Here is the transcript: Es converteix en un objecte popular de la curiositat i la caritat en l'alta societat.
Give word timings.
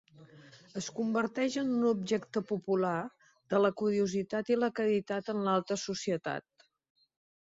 Es 0.79 0.85
converteix 0.99 1.57
en 1.61 1.67
un 1.73 1.83
objecte 1.89 2.41
popular 2.53 2.95
de 3.53 3.59
la 3.65 3.71
curiositat 3.83 4.51
i 4.53 4.57
la 4.61 4.69
caritat 4.79 5.29
en 5.35 5.43
l'alta 5.49 5.77
societat. 5.83 6.67